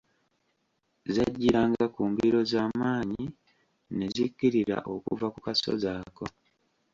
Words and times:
Zajjiranga 1.13 1.85
ku 1.93 2.01
mbiro 2.11 2.39
z'amaanyi 2.51 3.23
ne 3.95 4.05
zikkirira 4.13 4.77
okuva 4.93 5.27
ku 5.33 5.39
kasozi 5.45 5.87
ako. 5.97 6.25